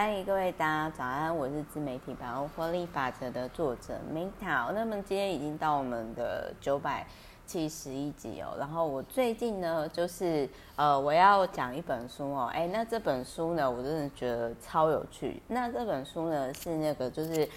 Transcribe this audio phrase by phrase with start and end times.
[0.00, 4.70] 嗨，各位大家早安，我是自媒体百万获利法则的作者 Meta。
[4.70, 7.04] 那么今天已经到我们的九百
[7.44, 8.54] 七十一集哦。
[8.60, 12.48] 然后我最近呢，就是呃，我要讲一本书哦。
[12.54, 15.42] 哎，那这本书呢，我真的觉得超有趣。
[15.48, 17.48] 那这本书呢，是那个就是。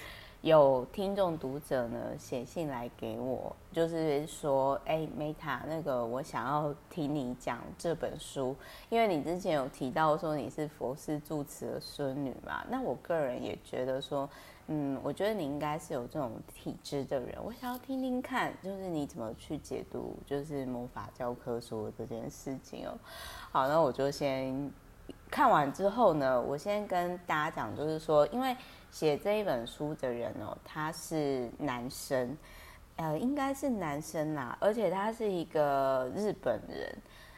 [0.41, 8.55] 有听众读者呢写信来给我，就是说，哎，Meta，那个我想要听你讲这本书，
[8.89, 14.27] 因为你之前有提到说你是佛氏住持的孙女嘛，那我个人也觉得说，
[14.65, 22.97] 嗯，我觉得你应该是有这种体质的人，我想要听听看，就是你怎么去解读，就是魔法教科书这件事情哦。
[23.51, 24.71] 好，那我就先
[25.29, 28.57] 看完之后呢，我先跟大家讲，就是说，因为。
[28.91, 32.37] 写这一本书的人哦，他是男生，
[32.97, 36.93] 呃，应该是男生啦，而且他是一个日本人，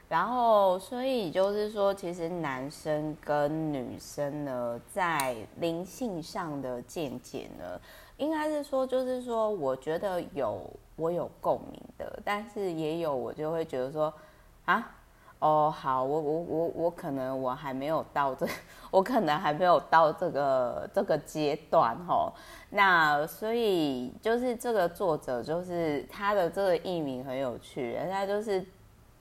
[0.09, 7.79] 然后所以就是说，其实男生跟女生呢，在灵性上的见解呢，
[8.17, 14.13] 应该是说，就是说，我觉得有我有共鸣的，但是也有我就会觉得说，
[14.65, 14.95] 啊。
[15.43, 18.47] 哦，好，我我我我可能我还没有到这，
[18.89, 22.31] 我可能还没有到这个这个阶段哦。
[22.69, 28.65] 那所以就是这个作者，就是他的这个艺名很有趣，他就是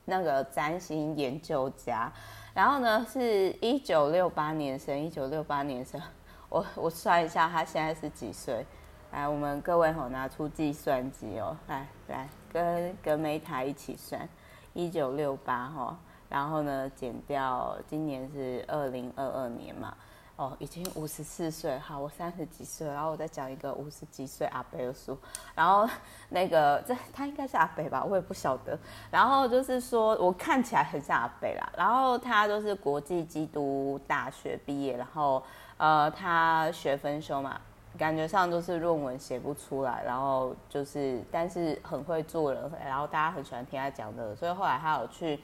[0.05, 2.09] 那个占星研究家。
[2.55, 6.01] 然后呢，是一九六八年生，一九六八年生。
[6.49, 8.65] 我我算一下，他现在是几岁？
[9.11, 14.29] 来，我们各位吼拿出计算机哦，来来跟跟梅塔一起算，
[14.73, 15.99] 一九六八哈。
[16.33, 19.95] 然后呢，减掉今年是二零二二年嘛，
[20.37, 25.15] 哦，已经五十四岁，好，我三十几岁，然后我再讲一个五十几岁阿伯的书，
[25.55, 25.87] 然后
[26.31, 28.79] 那个这他应该是阿伯吧，我也不晓得。
[29.11, 35.43] 然后就是说我看起来很像阿伯啦，然后他都是国际基督大学毕业，然后
[35.77, 37.61] 呃他学分修嘛，
[37.99, 45.39] 感觉上都是论文写不出来，然后就是但是很会做人，然后大家很喜欢听他讲的，所以后来他有去。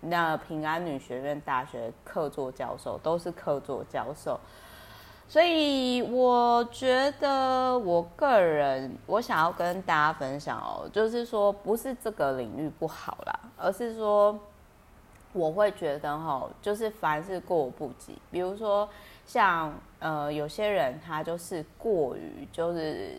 [0.00, 4.38] 那平安女学院大学客座教授都是客座教授，
[5.28, 14.38] 所以我觉得我个人我想要跟大家分享哦，就是说不是这个领域不好啦，而是说
[15.32, 18.16] 我会觉得哈，就是凡事过犹不及。
[18.30, 18.88] 比如说
[19.26, 23.18] 像呃有些人他就是过于就是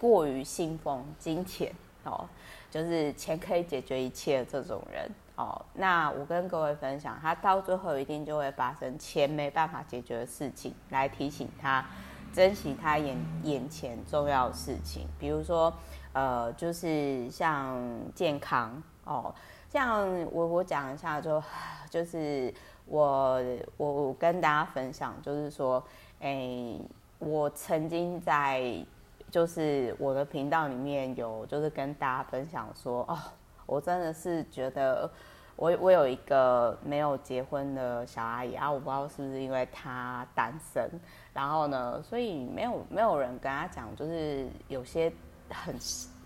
[0.00, 1.70] 过于信奉金钱
[2.04, 2.24] 哦，
[2.70, 5.10] 就是钱可以解决一切这种人。
[5.40, 11.82] 哦，那我跟各位分享，他到最后一定就会发生钱没办法解决的事情，来提醒他
[12.30, 15.72] 珍惜他眼眼前重要的事情，比如说，
[16.12, 17.80] 呃，就是像
[18.14, 19.34] 健康哦，
[19.70, 21.42] 像我我讲一下就，
[21.88, 22.52] 就是
[22.84, 23.42] 我
[23.78, 25.82] 我我跟大家分享，就是说，
[26.20, 26.78] 哎，
[27.18, 28.84] 我曾经在
[29.30, 33.18] 就是我的频道里面有就是跟大家分享说，哦，
[33.64, 35.10] 我真的是觉得。
[35.60, 40.88] 我我有一个没有结婚的小阿姨啊，我不知道是不是因为她单身，
[41.34, 45.12] 然后呢，所以没有没有人跟她讲，就是有些
[45.50, 45.76] 很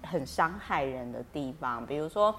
[0.05, 2.33] 很伤害人的地方，比如说，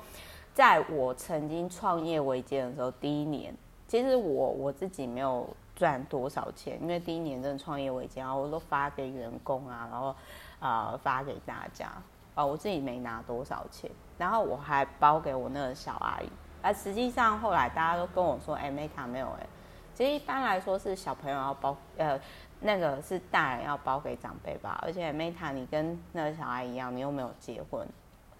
[0.53, 3.53] 在我曾经创业维艰的时候，第一年，
[3.89, 5.45] 其实我我自己没有
[5.75, 10.15] 赚多少钱，因为第一年真的创业维艰啊，我都发给员工啊，然后
[10.59, 11.91] 啊、发给大家
[12.35, 16.29] 啊，我自己没拿多少钱，然后我还包给我那个小阿姨。
[16.65, 19.45] 而实际上后来大家都跟我说，哎，Meta 没有哎。
[19.93, 22.19] 其实一般来说是小朋友要包，呃，
[22.61, 24.79] 那个是大人要包给长辈吧。
[24.81, 27.87] 而且 Meta 你跟那个小孩一样，你又没有结婚，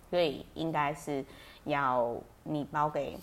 [0.10, 1.24] 所以应该是
[1.66, 3.16] 要你包给，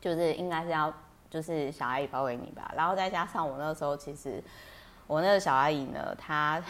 [0.00, 0.90] 就是应该是要
[1.28, 2.72] 就是小阿姨包给你吧。
[2.74, 4.42] 然后再加上我那时候，其实
[5.06, 6.60] 我那个小阿姨呢，她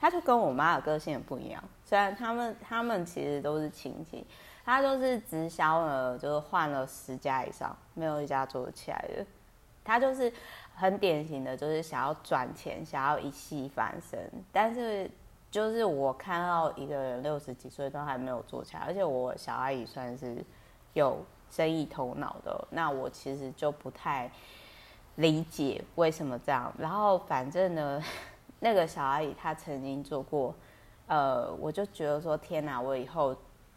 [0.00, 1.62] 她就跟我妈的个性也不一样。
[1.84, 4.26] 虽然他们他们其实都是亲戚。
[4.66, 9.24] 他就是直销呢，就是换了十家以上，没有一家做得起来的。
[9.84, 10.30] 他就是
[10.74, 14.28] 很典型的，就是想要赚钱，想要一夕翻身。
[14.52, 15.08] 但是
[15.52, 20.44] 就是我看到一个人六十几岁都还没有做起来，而且我小阿姨算是
[20.94, 24.28] 有生意头脑的，那我其实就不太
[25.14, 26.74] 理解为什么这样。
[26.76, 28.02] 然后反正呢，
[28.58, 30.52] 那个小阿姨她曾经做过，
[31.06, 33.32] 呃，我就觉得说天哪，我以后。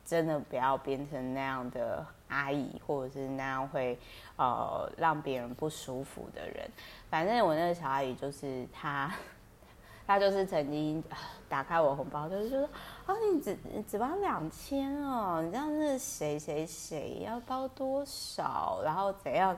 [0.09, 3.95] 真的不要变成那样的阿姨，或者是那样会
[4.37, 6.67] 呃让别人不舒服的人。
[7.11, 9.13] 反正我那个小阿姨就是她，
[10.07, 11.03] 她就是曾经
[11.47, 12.63] 打开我红包，就是说
[13.05, 19.55] 啊，你只你只包两千哦，你这样是谁谁谁要包多少，然后怎样？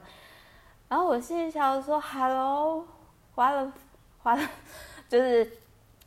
[0.89, 2.86] 然后我心里想说，Hello，
[3.33, 3.71] 花了
[4.21, 4.50] 花了
[5.07, 5.50] 就是，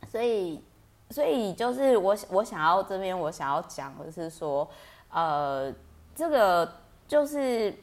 [0.07, 0.63] 所以
[1.09, 4.67] 所以就是我我想要这边我想要讲的是说，
[5.09, 5.73] 呃，
[6.15, 6.69] 这个
[7.07, 7.73] 就是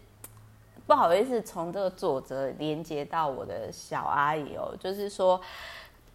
[0.87, 5.41] 不好意思，从这个作者连接到我的小阿姨哦，就是说，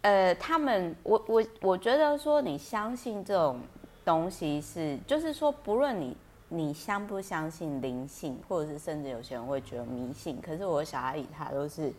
[0.02, 3.60] 呃，他们我我我觉得说你相信这种
[4.04, 6.16] 东西是，就是说不论你。
[6.50, 10.40] 你相不相信灵性，或者是甚至有些人会觉得迷信？
[10.40, 11.92] 可是我小阿姨她都是，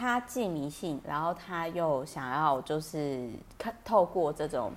[0.00, 4.72] 他既迷信，然后他又想要就是看透过这种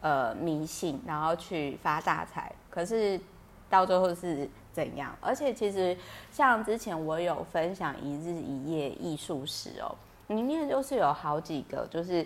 [0.00, 2.52] 呃迷信，然后去发大财。
[2.70, 3.20] 可是
[3.68, 5.12] 到最后是怎样？
[5.20, 5.96] 而且其实
[6.30, 9.96] 像之前我有分享一日一夜艺术史哦，
[10.28, 12.24] 里面就是有好几个，就是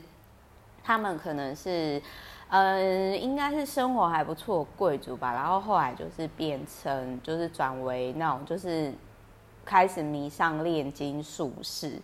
[0.85, 2.03] 他们可能是。
[2.55, 8.93] 嗯，应该是生活还不错贵族吧，然后后来就是变成，就是转为那种，就是
[9.65, 11.99] 开始迷上炼金术士，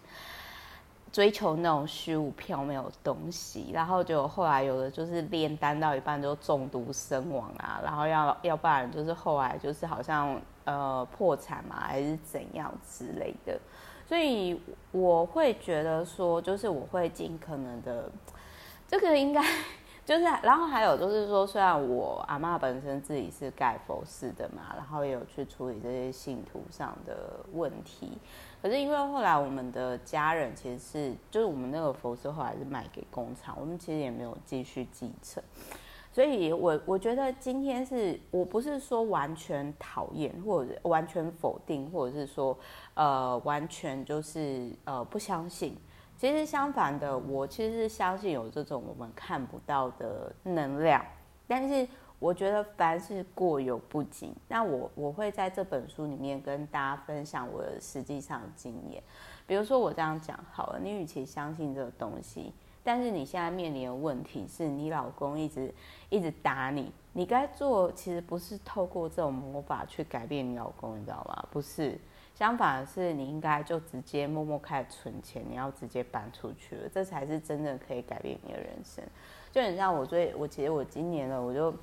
[1.13, 13.59] 追求那种虚无缥缈的东西，然后就后来有的就是炼丹到一半就中毒身亡啊，然后要要不然就是后来就是好像呃破产嘛，还是怎样之类的，
[14.07, 14.61] 所以
[14.93, 18.11] 我会觉得说，就是我会尽可能的，
[18.87, 19.43] 这个应该。
[20.09, 28.17] 就是，然后还有就是说，虽然我阿嬷本身自己是盖佛寺的嘛，然后也有去处理这些信徒上的问题，
[28.63, 35.43] 可是因为后来我们的家人其实是，就是我们那个佛寺后来是卖给工厂，我们其实也没有继续继承，
[36.11, 42.59] 所以我我觉得今天是我不是说完全讨厌，或者完全否定，或者是说
[42.95, 45.77] 呃完全就是呃不相信。
[46.19, 51.01] 其实相反的，我其实是相信有这种我们看不到的能量，
[51.47, 51.87] 但是
[52.19, 54.35] 我觉得凡事过犹不及。
[54.49, 59.01] 那我我会在这本书里面跟大家分享我的实际上的经验。
[59.47, 65.73] 比如说我这样讲好了，你与其相信这个东西，但是你现在面临的问题是你老公一直
[66.09, 71.47] 一直打你，你该做其实不是透过这种魔法去改变你老公，你知道吗？
[71.53, 71.97] 不是。
[72.39, 79.05] 相反的是，你应该就直接默默开始存钱，你要直接搬出去了，这才是真正可以改变你的人生。
[79.51, 81.75] 就很像我最，我其实我今年呢，我就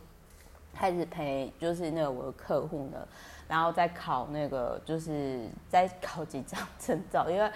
[0.74, 3.06] 开始陪，就是那个我的客户呢，
[3.50, 7.51] 然后再考那个，就是再考几张证照，因为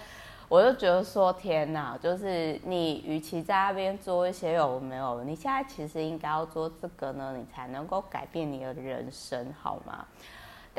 [0.49, 10.05] 我就觉得说，天哪，就是你与其在那边做一些有没有，你现在其实应该要做这个呢，你才能够改变你的人生，好吗？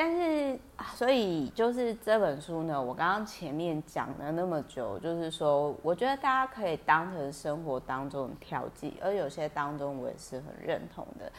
[0.02, 0.58] 但是，
[0.94, 11.30] 所以就是这本书呢，我刚刚前面讲了那么久，就是说，我觉得大家可以当成生活当中调剂，而有些当中我也是很认同的。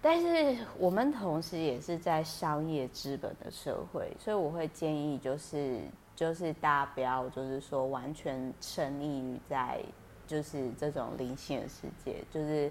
[0.00, 5.80] 但是我们同时也是在商业资本的社会，所以我会建议，就是
[6.14, 9.80] 就是大家不要就是说完全沉溺于在
[10.24, 12.70] 就是这种灵性的世界，就是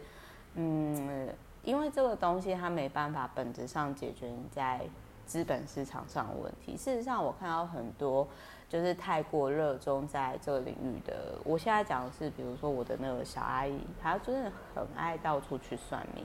[0.54, 1.28] 嗯。
[1.66, 4.88] 因为这个东西它没办法本质上解决你在
[5.26, 6.78] 资本市场上的问题。
[6.78, 8.28] 事实上，我看到很多
[8.70, 11.34] 就是太过热衷在这个领域的。
[11.44, 16.24] 我现在讲的是，比如说我的那个小阿姨，她真的很爱到处去算命。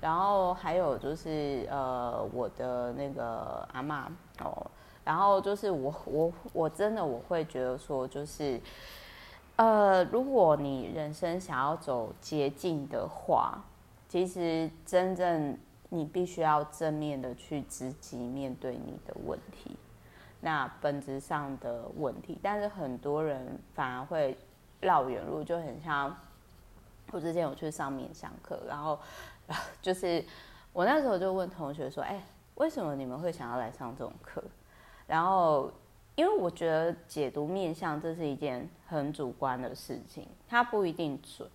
[0.00, 4.04] 然后还有就是呃，我的那个阿嬷
[4.38, 4.70] 哦，
[5.04, 8.60] 然后就是我我我真的我会觉得说，就是
[9.56, 13.60] 呃，如果你人生想要走捷径的话。
[14.10, 15.56] 其实，真正
[15.88, 19.76] 你必须要正面的去积极面对你的问题，
[20.40, 22.36] 那本质上的问题。
[22.42, 24.36] 但是很多人反而会
[24.80, 26.12] 绕远路，就很像
[27.12, 28.98] 我之前有去上面上课，然后
[29.80, 30.24] 就是
[30.72, 32.20] 我那时候就问同学说：“哎，
[32.56, 34.42] 为什么你们会想要来上这种课？”
[35.06, 35.70] 然后
[36.16, 41.48] 因为我觉得解读面相这是一件很主观的事情，它不一定准。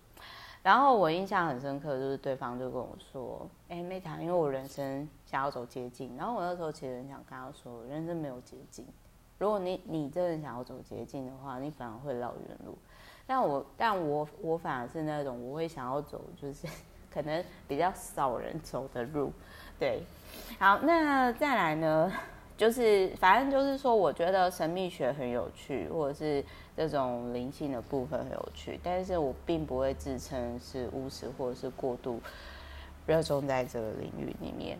[0.66, 8.84] 然后我印象很深刻，就是对方就跟我说：“哎，Meta，因为我人生想要走捷径。”然后我那时候其实很想跟他说：“人生没有捷径。
[9.38, 12.76] 如果你你真的想要走捷径的话，你反而会绕远路。
[13.28, 16.66] 但我但我我反而是那种我会想要走，就是
[17.14, 19.32] 可能比较少人走的路。
[19.78, 20.02] 对，
[20.58, 22.12] 好，那再来呢？
[22.56, 26.44] 就是反正就是说，我觉得神秘学很有趣，或者是。
[26.78, 32.20] 这种灵性的部分很有趣，但是我并不会自称是巫师或者是过度
[33.06, 34.78] 热衷在这个领域里面，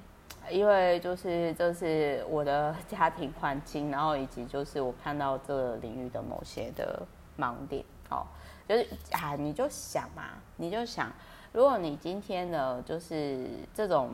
[0.51, 7.03] 因为就是这是我的家庭环境，然后以及就是我看到这个领域的某些的
[7.39, 8.27] 盲点，哦，
[8.69, 11.11] 就是啊，你就想嘛，你就想，
[11.51, 14.11] 如果你今天呢，就是这种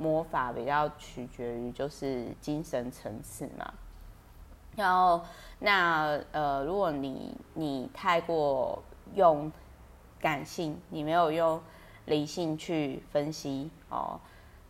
[0.00, 3.72] 魔法比较取决于就是精神层次嘛。
[4.76, 5.20] 然后
[5.58, 8.82] 那呃，如果你你太过
[9.14, 9.52] 用
[10.18, 11.60] 感性，你没有用
[12.06, 14.18] 理性去分析哦，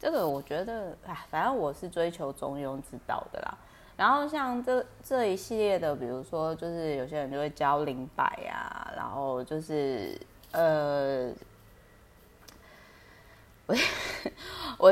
[0.01, 3.57] 这个我觉得哎，反正我是追求中庸之道的啦。
[3.97, 10.19] 然后像这这一系列的，比如说就是有些人就会教灵摆啊，然后就是
[10.53, 11.31] 呃，
[13.67, 13.75] 我
[14.81, 14.91] 我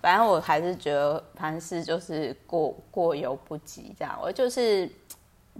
[0.00, 4.18] 反正我还是觉得凡事就是过过犹不及这样。
[4.20, 4.90] 我就是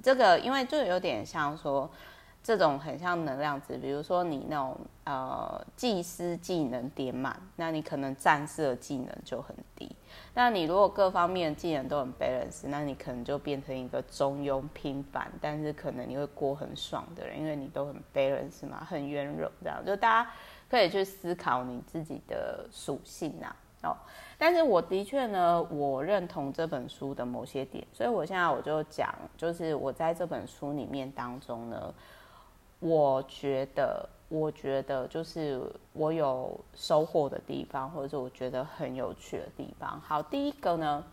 [0.03, 1.89] 这个，因为就有点像说。
[2.43, 4.75] 这种很像能量值，比如说你那种
[5.05, 9.95] 呃祭司技能点满，那你可能战士的技能就很低。
[10.33, 19.85] 那你如果各方面的技能都很 balance，那你可能就变成一个中庸平凡，但是可能你会过很爽的人，因为你都很 balance 嘛，很圆融这样。
[19.85, 20.31] 就大家
[20.71, 23.55] 可以去思考你自己的属性啊。
[23.83, 23.97] 哦，
[24.39, 31.93] 但是我的确呢，我认同这本书的某些点，所以我现在我就讲，就是我在这本书里面当中呢。
[32.83, 35.61] 我觉得，我觉得就是
[35.93, 40.01] 我有收获的地方，或者是我觉得很有趣的地方。
[40.01, 41.05] 好，第一个呢，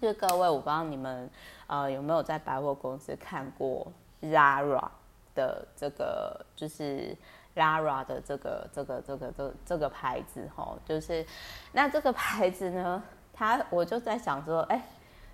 [0.00, 1.28] 就是各位，我不知道你们
[1.66, 3.84] 呃有没有在百货公司看过
[4.22, 4.88] Zara
[5.34, 7.16] 的这个，就是
[7.54, 11.26] Zara 的这个这个这个这个、这个牌子齁，就是
[11.72, 13.02] 那这个牌子呢，
[13.32, 14.82] 他我就在想说，哎。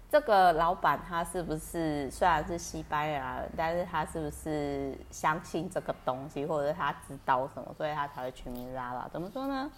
[0.09, 9.09] 这个老板他是不是虽然是西班牙人，但是他是不是相信这个东西，或者他知道什么，所以他才会取名 Zara？
[9.11, 9.69] 怎么说呢？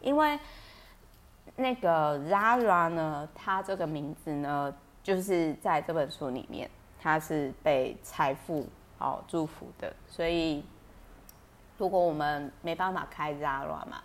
[0.00, 0.38] 因为
[1.56, 4.72] 那个 Zara 呢，他这个名字呢，
[5.02, 6.70] 就是在这本书里面，
[7.00, 8.64] 他是被财富
[8.98, 9.92] 哦祝福的。
[10.06, 10.64] 所以
[11.82, 14.00] 如果我们没办法开 Zara 嘛，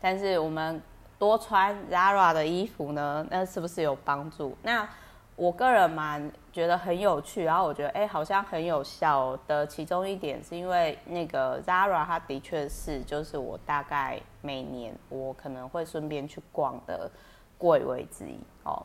[0.00, 0.80] 但是我们
[1.18, 4.56] 多穿 Zara 的衣服呢，那是不是有帮助？
[4.62, 4.88] 那
[5.36, 17.10] 我个人蛮觉得很有趣，然后我觉得哎，好像很有效的其中一点是因为那个 Zara，它的确是就是我大概每年我可能会顺便去逛的
[17.58, 18.82] 柜位之一哦。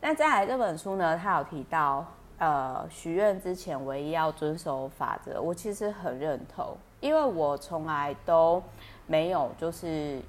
[0.00, 2.06] 那再来这本书呢，它有提到
[2.38, 8.62] 呃许愿之前唯一要遵守法则，我其实很认同，因为我从来都
[9.06, 10.20] 没有就是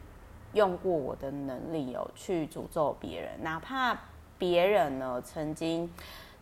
[0.53, 3.97] 用过我的能力哦去诅咒别人，哪怕。
[4.37, 5.93] 别人呢曾经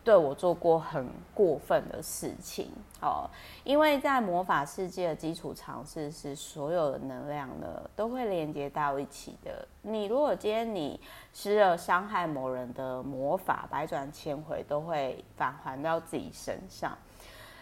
[0.04, 3.28] 对我做过很过分的事情哦，
[3.64, 9.68] 因为在魔法世界的基础常识是所有的能量呢都会连接到一起的。
[9.82, 11.00] 你如果今天你
[11.34, 16.96] 施了伤害某人的魔法，百转千回都会返还到自己身上。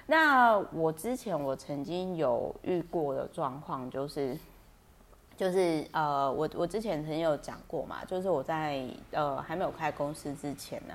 [0.08, 4.38] 那我之前我曾经有遇过的状况就是。
[5.38, 10.94] 就是呃，我我之前曾经有讲过嘛，就是我在呃还没有开公司之前呢，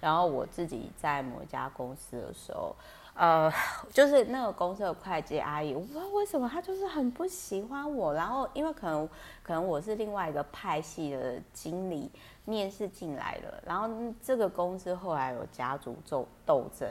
[0.00, 2.72] 然后我自己在某一家公司的时候，
[3.14, 3.52] 呃，
[3.92, 9.08] 就是那个公司的会计阿姨，我不知道为什么她就是很不喜欢我，然后因为可能
[9.42, 12.08] 可能我是另外一个派系的经理
[12.44, 13.90] 面试进来的，然后
[14.22, 16.88] 这个公司后来有家族斗斗争。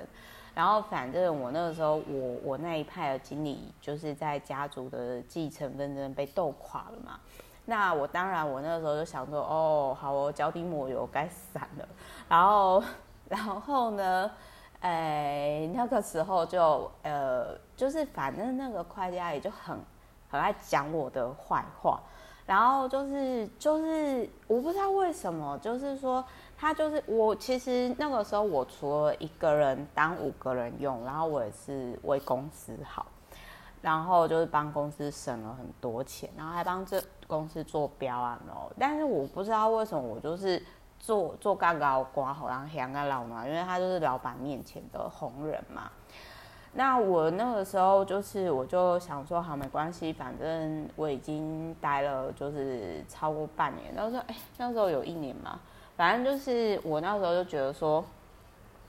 [0.60, 7.18] 然后反正我那个时候，我我那一派的经理就是在家族的继承纷争被斗垮了嘛。
[7.64, 11.88] 那我当然我那个时候就想说，哦，好，我脚底抹油该散了。
[12.28, 12.84] 然后
[13.30, 14.30] 然后呢，
[14.82, 19.80] 哎，那个时候就呃，就是反正那个会计阿姨就很
[20.30, 22.02] 很爱讲我的坏话。
[22.46, 26.22] 然后就是就是我不知道为什么，就是说。
[26.62, 33.06] 他就是我，其实那个时候我除了一个人当五个人用，然后我也是为公司好，
[33.82, 38.70] 然后就是帮公司省了很多钱，然后还帮这公司做标案哦。
[38.78, 40.62] 但是我不知道为什么我就是
[41.00, 45.90] 做做干高瓜好，然后香个老嘛，因为他就是老板面前的红人嘛。
[46.74, 55.58] 那我那个时候就是我就想说好没关系，反正我已经待了就是超过半年，然后说哎那时候有一年嘛。
[56.00, 58.02] 反正就是我那时候就觉得说，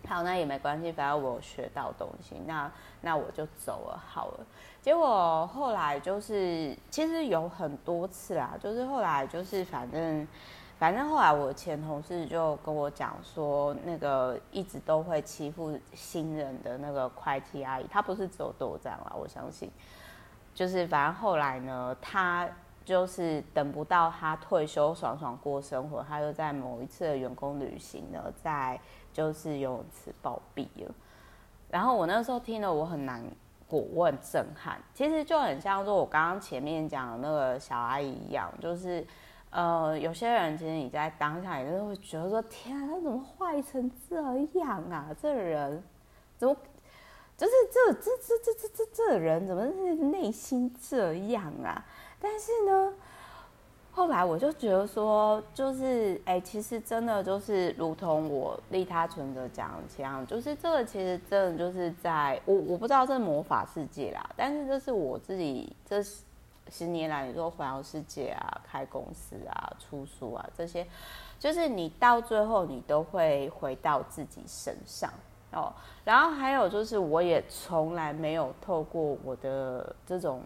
[0.07, 4.47] 好，那也没关系，反正我学到东西，那那我就走了好了。
[4.81, 10.25] 结果后来就是，其实有很多次啦，就是后来就是反正
[10.79, 19.69] 反正后来我前同事就跟我讲说，那个一直都会欺负新人的那个会计阿姨，她不是只有对我这样啦，我相信，
[20.55, 22.49] 就是反正后来呢，她。
[22.85, 28.81] 就是等不到他退休，爽爽过生活，他就在某一次的员工旅行呢，在
[29.13, 30.95] 就是游泳池暴毙了。
[31.69, 33.23] 然后我那时候听了，我很难
[33.69, 34.81] 过，我很震撼。
[34.93, 39.07] 其实就很像说我刚刚前面讲的那个小阿姨一样，就是
[39.51, 44.17] 呃，有些人其实你在当下也是会觉得说，天啊，他怎么坏成这
[44.59, 45.15] 样啊？
[45.21, 45.83] 这人
[46.39, 46.57] 怎么
[47.37, 49.65] 就是这这这这这这这人怎么
[50.11, 51.87] 内心这样啊？
[52.21, 52.93] 但是呢。
[53.93, 66.01] 后来我就觉得说，就是哎、其实真的就是如同我利他存的讲的这样，就是这个其实真的就是在我我不知道这魔法世界啦，但是这是我自己这
[66.71, 70.87] 十年来，你说环游世界啊、开公司啊、出书啊这些，
[71.41, 75.13] 就是你到最后你都会回到自己身上
[75.53, 75.71] 哦。
[76.05, 80.41] 然后还有就是，我也从来没有透过我的这种。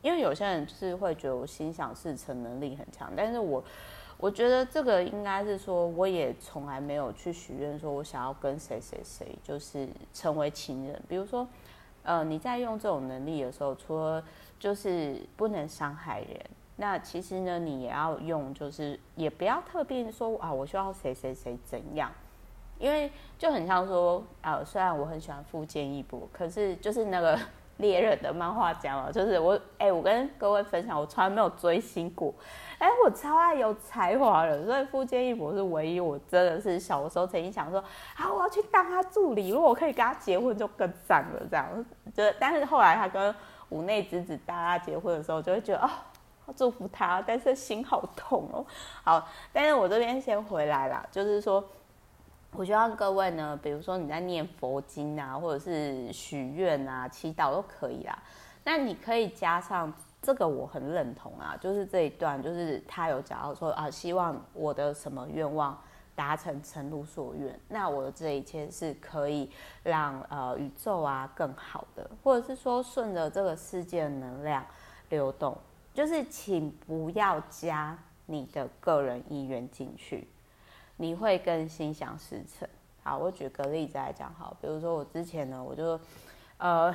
[0.00, 3.62] 因为有些人是会觉得我心想事成能力很强，但是我
[4.16, 11.02] 我觉得这个应该是说，我也从来没有去许愿说我想要跟谁谁谁就是成为情人。
[11.08, 11.46] 比如说，
[12.04, 14.22] 呃，你在用这种能力的时候，除了
[14.58, 16.40] 就是不能伤害人，
[16.76, 22.12] 那其实呢，你也要用，就是也不要特别说啊，我希望谁谁谁怎样，
[22.78, 27.36] 因为就很像说，呃，虽然我很喜欢富坚义博，可是就是那个。
[27.78, 32.32] 猎人的漫画家嘛，就是我哎、我跟各位分享，我从来没有追星过，
[32.78, 37.82] 哎、我超爱有才华的，所以富坚义博是唯一我真的是小的时候曾经想说，
[38.16, 43.34] 啊，我要去当他助理，如果我可以跟他结婚就更赞了，这样，就但是后来他跟
[43.70, 45.90] 五内直子大家结婚的时候，就会觉得哦，
[46.56, 48.66] 祝福他，但是心好痛哦，
[49.04, 51.64] 好，但是我这边先回来啦，就是说。
[52.52, 58.22] 我希望各位呢，比如说你在念佛经啊，或者是许愿啊、祈祷都可以啦。
[58.64, 65.78] 那你可以加上这个，我很认同啊，就是这一段，就是他有讲到说啊，希望我的什么愿望
[66.16, 67.58] 达成，诚如所愿。
[67.68, 69.48] 那我的这一切是可以
[69.84, 74.64] 让呃宇宙啊更好的，或者是说顺着这个世界的能量
[75.10, 75.56] 流动。
[75.94, 80.28] 就是请不要加你的个人意愿进去。
[80.98, 82.68] 你会更心想事成。
[83.04, 85.98] 好，我举个例子来讲，好，比如说我之前呢，我就，
[86.58, 86.94] 呃，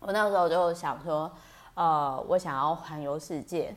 [0.00, 1.30] 我那时候就想说，
[1.74, 3.74] 呃，我想要环游世界，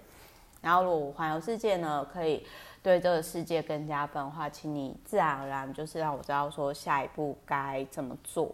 [0.62, 2.46] 然后如果环游世界呢，可以
[2.82, 8.54] 对这个世界更加分的话，请你自然而然就是让我知道说下一步该怎么做。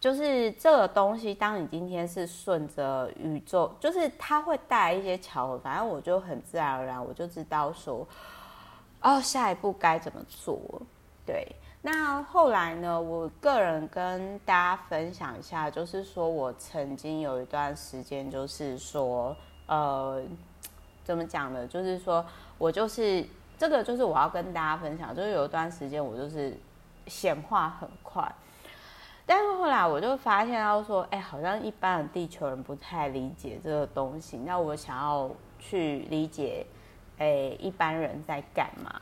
[0.00, 8.06] 就是这个东西，当你今天是顺着宇宙，就是它会带来一些巧合，反正我就很自然而然，我就知道说。
[9.02, 10.60] 哦，下一步该怎么做？
[11.26, 11.46] 对，
[11.80, 13.00] 那后来呢？
[13.00, 19.36] 我个人跟大家分享一下，就是说我曾经有一段时间，就是说，
[19.66, 20.22] 呃，
[21.02, 21.66] 怎么讲呢？
[21.66, 22.24] 就是说
[22.58, 23.26] 我就是
[23.58, 26.56] 这个，就是我要跟大家分享，就是有一段时间我就是
[27.08, 28.32] 显化很快，
[29.26, 36.64] 但是后来我就发现到说，哎，好像一般的地球人不太理解这个东西，那我想要去理解。
[37.22, 39.00] 诶，一般人在干嘛？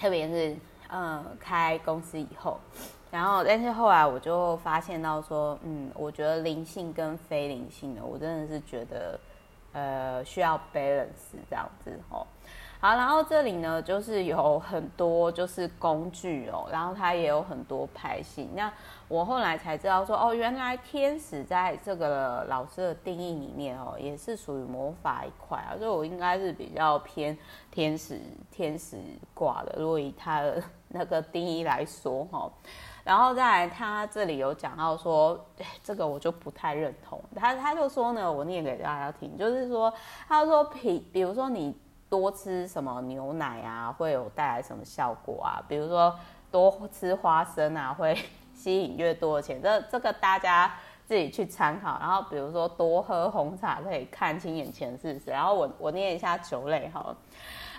[0.00, 0.56] 特别是
[0.88, 2.58] 嗯，开公司以后，
[3.10, 9.20] 然后但是后来我就发现到说，嗯，我觉得灵性跟非灵性的，我真的是觉得
[9.72, 12.26] 呃需要 balance 这样子哦。
[12.78, 18.48] 好，然后这里呢，就是有很多就是工具哦，然后它也有很多派系。
[18.54, 18.70] 那
[19.08, 25.72] 我后来才知道说，哦，原来天使在这个老师的定义里面哦，也是属于魔法一块啊。
[25.78, 27.36] 所以我应该是比较偏
[27.70, 28.98] 天使天使
[29.32, 32.50] 挂的，如果以他的 那个定义来说哈。
[33.04, 35.42] 然后再来，他这里有讲到说，
[35.82, 37.18] 这个我就不太认同。
[37.34, 39.90] 他他就说呢，我念给大家听，就是说，
[40.28, 41.74] 他说比比如说你。
[42.08, 45.62] 多吃什么牛奶啊，会有带来什么效果啊？
[45.68, 46.16] 比如说
[46.50, 48.16] 多吃花生啊，会
[48.54, 49.60] 吸引越多的钱。
[49.60, 50.72] 这这个大家
[51.04, 51.98] 自己去参考。
[52.00, 55.30] 然后比如说多喝红茶可以看清眼前事实。
[55.30, 57.16] 然后我我念一下酒类好了。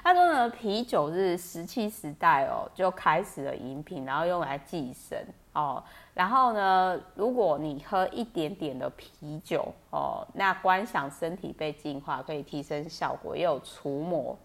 [0.04, 5.26] 他说呢，啤酒是石器时代哦就开始了饮品，然后用来祭神
[5.62, 5.84] 哦。
[6.14, 14.38] 然后呢，如果你喝一点点的啤酒哦，那观想身体被净化，可以提升效果，也有除魔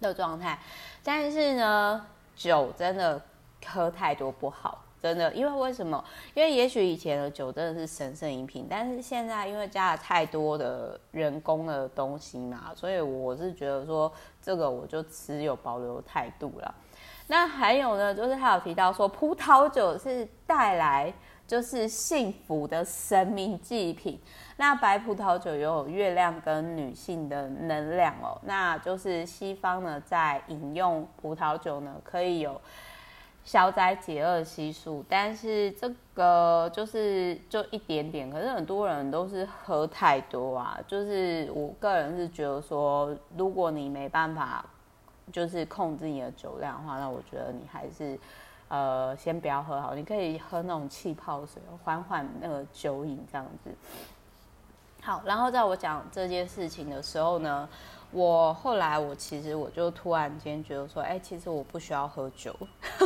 [0.00, 0.58] 的状态。
[1.02, 3.20] 但是呢，酒真的
[3.66, 4.80] 喝太多不好。
[5.00, 6.02] 真的，因为为什么？
[6.32, 14.10] 因为也许以前的酒真的是神圣饮品，但是现在因为加了太多的人工的东西嘛，所以我是觉得说
[14.40, 16.74] 这个我就持有保留态度了。
[17.26, 21.12] 那还有呢，就是他有提到说葡萄酒是带来
[21.46, 24.20] 就是幸福的神明祭品。
[24.56, 32.60] 那白葡萄酒有月亮跟女性的能量哦，那就是西方呢在饮用葡萄酒呢可以有。
[33.46, 40.80] 消灾解厄系数，但是这个就是就一点点，可是很多人都是喝太多啊。
[40.88, 44.64] 就是我个人是觉得说，如果你没办法
[45.32, 48.18] 就是控制你的酒量的话，那我觉得你还是
[48.68, 53.70] 呃先不要喝好，你可以喝那种气泡水，缓缓那个酒瘾这样子。
[55.02, 57.68] 好，然后在我讲这件事情的时候呢。
[58.12, 62.54] 我后来，我其实我就突然间觉得说，哎、其实我不需要喝酒，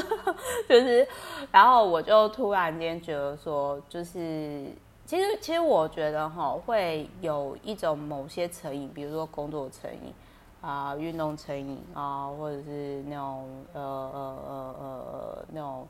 [0.68, 1.09] 就是，
[1.50, 4.70] 然后我就突然间觉得说，就是，
[5.07, 10.12] 其实其实我觉得哈，会有一种某些成瘾，比如说工作成瘾
[10.61, 15.88] 啊、运动成瘾啊，或者是那种呃呃呃呃那种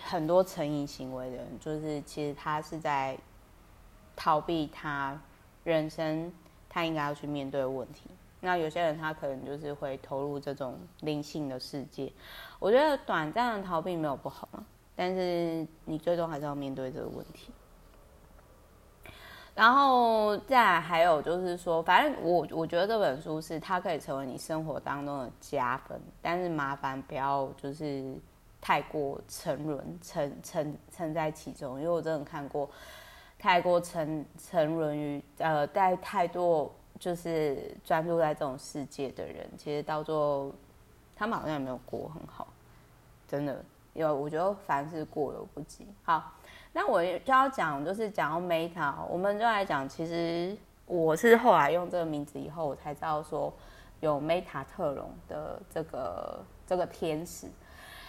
[0.00, 3.16] 很多成瘾行为的人，就是其实他是在
[4.14, 5.20] 逃避他
[5.64, 6.32] 人生。
[6.68, 8.10] 他应该要去面对的问题。
[8.38, 12.12] 那有些人他可能就是会投入这种灵性的世界。
[12.58, 14.62] 我觉得短暂的逃避没有不好嘛，
[14.94, 17.50] 但是你最终还是要面对这个问题。
[19.56, 28.14] 然后再来还有就是说，反正我我觉得这本书是它可以成为你生活当中的加分，但是麻烦不要就是
[28.60, 32.70] 太过沉沦沉沉沉在其中，因为我真的看过。
[33.38, 40.50] 太过沉沉沦于呃，带太多就是专注在这种世界的人，其实到最后
[41.14, 42.48] 他们好像也没有过很好，
[43.28, 45.86] 真的，因为我觉得凡事过犹不及。
[46.02, 46.32] 好，
[46.76, 53.50] 那我就要讲，就是讲到 Meta，我们就来讲，其实我是后来用这个名字以后，我才知道说
[54.00, 57.46] 有 Meta 特隆的这个这个天使。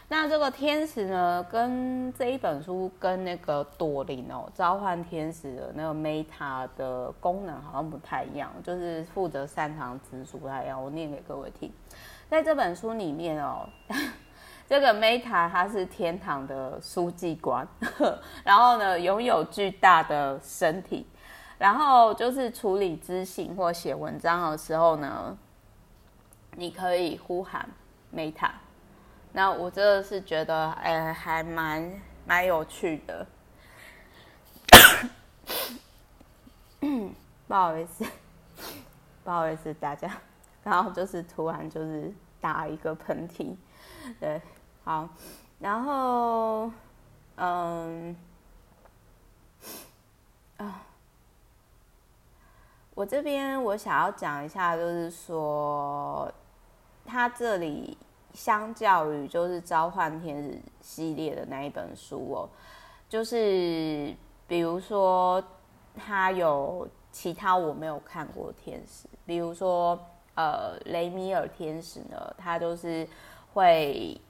[0.10, 10.84] 那这个天使呢，跟这一本书跟那个朵琳哦，召唤天使的那个 Meta 的功能好像不太一样，就是负责擅长直属不太一样。
[10.84, 11.72] 我念给各位听，
[12.30, 13.70] 在这本书里面哦，
[14.68, 17.66] 这个 Meta 他是天堂的书记官，
[18.44, 21.08] 然后呢，拥有巨大的身体，
[21.58, 25.38] 然后就是处理资讯或写文章的时候呢，
[26.56, 27.70] 你可以呼喊
[28.14, 28.50] Meta。
[29.32, 31.90] 那我真的是觉得，哎、欸，还蛮
[32.26, 33.26] 蛮有趣的。
[37.48, 38.06] 不好意思，
[39.24, 40.12] 不好意思，大家，
[40.64, 43.56] 然后就是突然就是打一个喷嚏，
[44.20, 44.42] 对，
[44.88, 45.10] 好，
[45.60, 46.72] 然后，
[47.36, 48.16] 嗯，
[50.56, 50.82] 啊，
[52.96, 56.32] 我这边我想要讲一下，就是说，
[57.06, 57.98] 他这里。
[58.34, 62.50] 相较于就是召唤天使系列的那一本书哦，
[63.10, 64.16] 就是
[64.48, 65.44] 比如说
[65.96, 70.00] 他有其他我没有看过天使，比如说
[70.36, 73.06] 呃雷米尔天使呢，他就是
[73.54, 74.22] 会。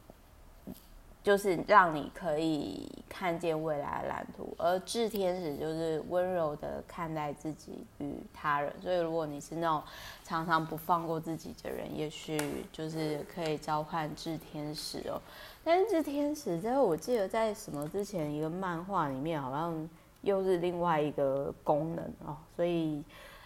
[1.27, 8.71] 就是让你可以看见未来的蓝图，而智天使就是温柔的看待自己与他人。
[8.81, 9.83] 所以，如果你是那种
[10.23, 12.39] 常常不放过自己的人，也许
[12.71, 15.19] 就是可以召唤智天使哦。
[15.65, 19.89] 但是智天使，在我记得在什么之前一个漫画里面，好像
[20.21, 22.37] 又是另外一个功能哦。
[22.55, 23.03] 所以，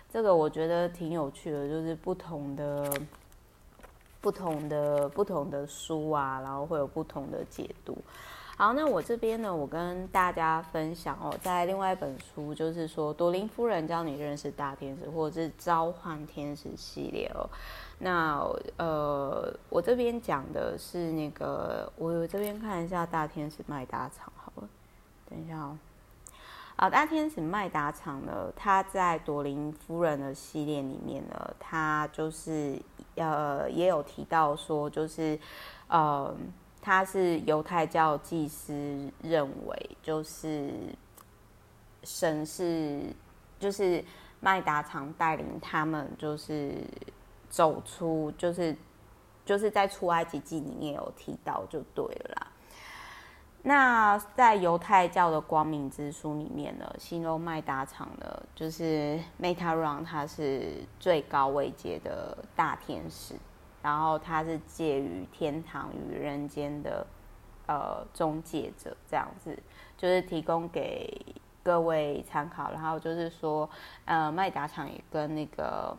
[0.07, 2.93] 这个我觉得挺有趣的，就是不同的。
[4.21, 7.97] 不同的不同的书啊，然后会有不同的解读。
[8.55, 17.49] 好，那我这边呢，我跟大家分享哦，在另外一本书，就是说朵琳夫人教你认识大天使，或者是召唤天使系列哦。
[17.97, 18.39] 那
[18.77, 24.69] 呃，我这边讲的是那个，我这边看一下大天使麦达场好了，
[25.27, 25.75] 等一下哦。
[26.75, 32.79] 啊，大天使麦达场呢，他在朵琳夫人的系列里面呢，他就是。
[33.15, 35.37] 呃，也有提到说，就是，
[35.87, 36.33] 呃，
[36.81, 40.71] 他是犹太教祭司认为，就是
[42.03, 43.01] 神是，
[43.59, 44.03] 就是
[44.39, 46.73] 麦达常带领他们，就是
[47.49, 48.75] 走出，就是
[49.45, 52.47] 就是在出埃及记里面有提到，就对了。
[53.63, 63.35] 那在犹太教的光明之书里面呢，形容麦达场呢，就是 Metatron，他是最高位阶的大天使，
[63.83, 67.05] 然后他是介于天堂与人间的
[67.67, 69.55] 呃中介者，这样子，
[69.95, 71.23] 就是提供给
[71.61, 72.71] 各位参考。
[72.71, 73.69] 然后就是说，
[74.05, 75.95] 呃，麦达场也跟那个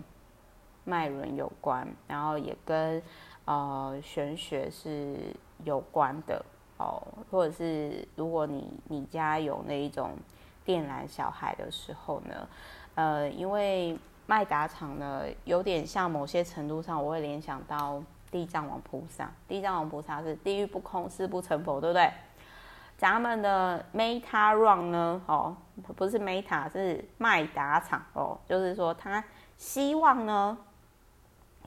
[0.83, 3.01] 麦伦有关，然后也跟
[3.45, 6.45] 呃玄学是有关的。
[6.83, 10.11] 哦或者是如果你你家有那一种
[10.65, 12.49] 电缆小孩的时候呢，
[12.95, 19.31] 呃，因为麦达场呢有点像某些程度上，我会联想到地藏王菩萨。
[19.49, 22.11] 地藏王菩萨是地狱不空，誓不成佛，对不对？
[22.97, 25.21] 咱们的 Meta Run 呢？
[25.27, 25.57] 哦，
[25.97, 29.23] 不是 Meta，是麦达厂哦，就是说他
[29.57, 30.57] 希望呢，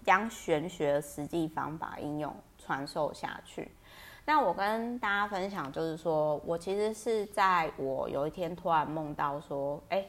[0.06, 3.70] 将玄学的实际方法应用传授下去。
[4.26, 10.04] 那我跟大家分享，就是说我其实是在我有一天突然梦到说，哎，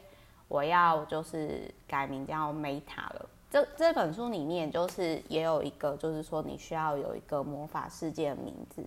[0.47, 3.29] 我要就是改名叫 Meta 了。
[3.49, 8.83] 这这本书里面就是也有一个，就是说你需要有一个魔法世界的名字。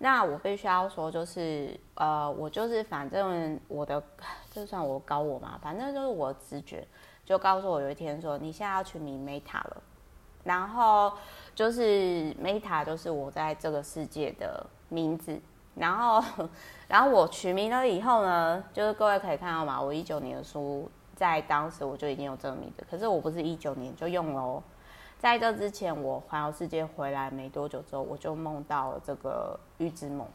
[0.00, 4.00] 那我必须要说，就是呃，我就是反正我的，
[4.52, 6.86] 就算我高我嘛，反正就是我的直觉
[7.24, 9.82] 就告诉我，有一天说你现在要取名 Meta 了，
[10.48, 11.12] 然后
[11.54, 15.38] 就是 Meta 就是我在这个世界的名字，
[15.74, 16.48] 然后
[16.88, 24.62] 然后我取名了以后呢，就是各位可以看到嘛，我一九年的书在当时我就已经有这个名字，可是我不是一九年就用了哦。
[25.18, 30.26] 在这之前，我环游世界回来没多久之后，我就梦到了这个预知梦。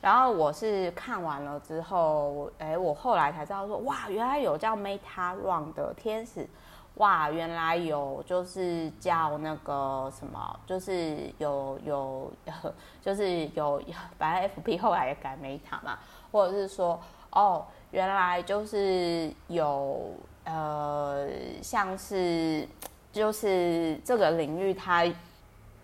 [0.00, 6.48] 然后我是看完了之后，哎，我后来才知道说，哇，原来有叫 Meta Run 的天使，
[6.94, 12.32] 哇，原来有就是叫那个什么，就是有有，
[13.02, 13.82] 就是有，
[14.18, 15.98] 反正 FB 后来也改 Meta 嘛，
[16.30, 17.00] 或者是说，
[17.30, 21.28] 哦，原来就是有呃，
[21.62, 22.68] 像是。
[23.12, 25.04] 就是这个领域，它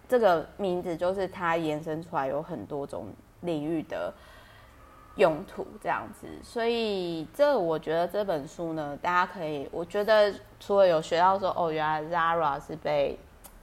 [0.08, 3.04] 这个名字就是它延伸出来有很多种
[3.42, 4.10] 领域的
[5.18, 6.26] 用途，这样子。
[6.42, 13.18] 所以这我觉得这本书呢，大家可以，我觉得除了有学到说，哦，原来 Zara 是被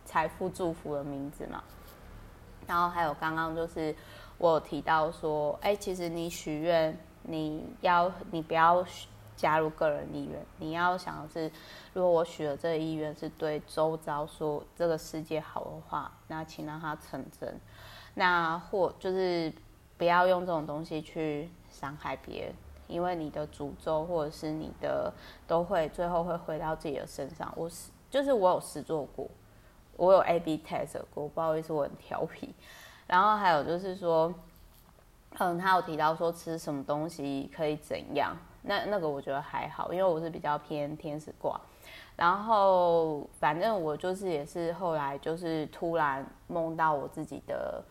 [0.06, 1.64] 财富祝福的名字嘛，
[2.68, 3.96] 然后还有刚刚就是
[4.38, 8.86] 我有提到说，哎，其实你许愿，你要你不要
[9.36, 11.52] 加入个人意愿，你要想的是，
[11.94, 17.60] 如果我许了这个意愿是对周遭说这个世界好的话，那请让它成真。
[18.18, 19.52] 那或就是
[19.98, 22.54] 不要用这种东西去伤害别人，
[22.88, 25.14] 因为你的诅咒或者是你的
[25.48, 27.52] 都会最后会回到自己的身上。
[27.56, 29.28] 我是就是我有试做过，
[29.98, 32.54] 我有 A/B test 过，不好意思，我很调皮。
[33.08, 34.34] 然后还有就是说，
[35.38, 38.36] 嗯，他有提到说吃什么东西可以怎样。
[38.68, 41.60] 那那个我觉得还好，因为我是比较偏天使卦，
[42.16, 47.84] 然后反正我就是也是后来就是突然梦到我自己的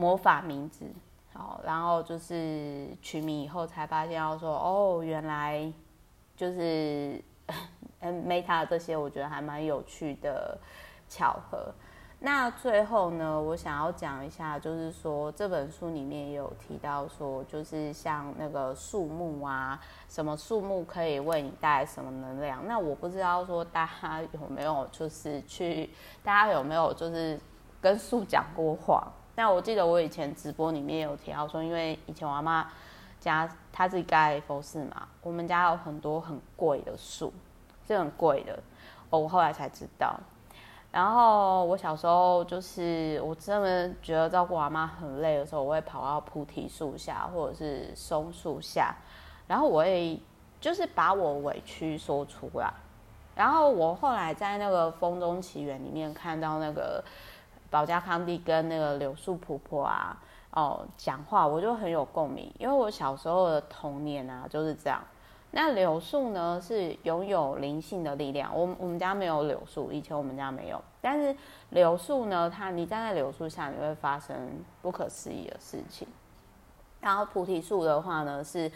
[0.00, 0.86] 魔法名字，
[1.34, 5.70] 好，然后就是取名以后才发现要说哦，原来
[6.34, 7.22] 就是
[8.00, 10.56] 嗯，Meta 这些我觉得还蛮有趣的
[11.06, 11.70] 巧合。
[12.22, 22.66] 那最后呢，我想要讲一下，就是说这本书里面也有提到说，就是像那个树木啊，什么树木可以为你带来什么能量？
[22.66, 25.90] 那我不知道说大家有没有就是去，
[26.22, 27.38] 大家有没有就是
[27.82, 29.06] 跟树讲过话？
[29.36, 32.70] 那我记得我以前直播里面有提到说，因为以前我阿妈
[33.18, 37.32] 家她自己盖佛寺嘛，我们家有很多很贵的树，
[37.86, 38.58] 是很贵的，
[39.08, 40.18] 哦，我后来才知道。
[40.92, 48.96] 然后我小时候就是我真的觉得照顾我妈很累的时候，我会跑到菩提树下或者是松树下，
[49.46, 50.20] 然后我会
[50.60, 52.72] 就是把我委屈说出来。
[53.36, 57.02] 然后我后来在那个《风中奇缘》里面看到那个
[57.70, 65.00] 保加康帝跟那个柳树婆婆啊哦讲话，我就很有共鸣，因为我小时候的童年啊就是这样。
[65.52, 68.54] 那柳树呢，是拥有灵性的力量。
[68.54, 70.82] 我我们家没有柳树，以前我们家没有。
[71.00, 71.34] 但是
[71.70, 74.36] 柳树呢，它你站在柳树下，你会发生
[74.82, 76.06] 不可思议的事情。
[77.00, 78.70] 然后菩提树的话呢，是。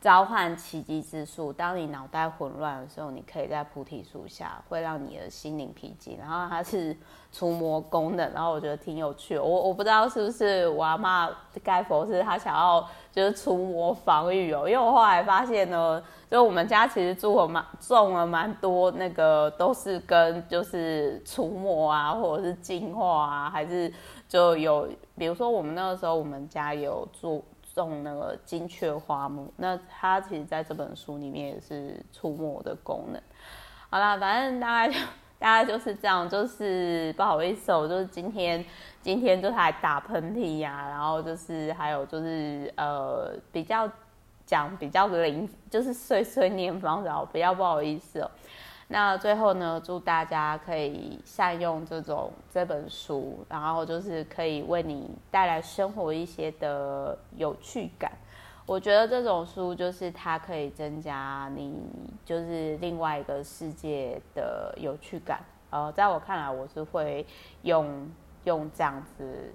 [0.00, 6.16] 召唤奇迹之树，当你脑袋混乱的时候，你可以在菩提树下，会让你的心灵平静。
[6.18, 6.96] 然后它是
[7.30, 9.42] 除魔功能，然后我觉得挺有趣的。
[9.42, 11.28] 我我不知道是不是我阿妈
[11.62, 12.82] 盖佛是他想要
[13.12, 23.92] 就是除魔防御哦，因为我后来发现呢，就我们家其实种了蛮种了蛮多那个都是跟就是除魔啊，或者是净化啊，还是
[24.26, 27.42] 就有比如说我们那个时候我们家有做。
[27.80, 33.20] 种那个金雀花木，那它其实在这本书里面也是出没的功能。
[33.88, 34.98] 好啦，反正大概就
[35.40, 38.64] 大概就是这样，就是不好意思，我就是今天
[39.00, 43.90] 今天就是还打喷嚏呀，然后就是还有就是呃比较
[44.44, 48.30] 讲比较灵，就是碎碎念方式，比较不好意思哦。
[48.92, 58.10] 那最后呢，祝大家可以善用这种这本书，然后就是可以为你带来生活一些的有趣感。
[58.66, 61.72] 我觉得这种书就是它可以增加你
[62.24, 67.24] 就是另外一个世界的有趣感，呃，在我看来，我是会
[67.62, 68.10] 用
[68.42, 69.52] 用这样子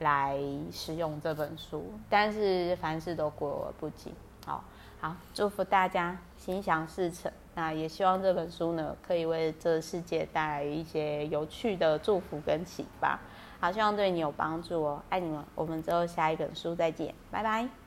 [0.00, 0.36] 来
[0.72, 1.84] 使用这本书。
[2.10, 4.12] 但是凡事都过而不及，
[4.44, 4.64] 好
[5.00, 7.30] 好祝福大家心想事成。
[7.54, 13.18] 那也希望这本书呢，可以为这个世界带来一些有趣的祝福跟启发。
[13.60, 15.44] 好，希望对你有帮助哦，爱你们。
[15.54, 17.81] 我们之后下一本书再见，拜拜。